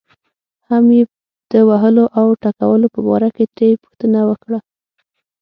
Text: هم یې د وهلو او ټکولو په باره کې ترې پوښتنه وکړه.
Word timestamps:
هم 0.69 0.85
یې 0.97 1.03
د 1.51 1.53
وهلو 1.69 2.05
او 2.19 2.27
ټکولو 2.43 2.87
په 2.93 2.99
باره 3.07 3.29
کې 3.35 3.45
ترې 3.55 3.79
پوښتنه 3.83 4.19
وکړه. 4.29 4.59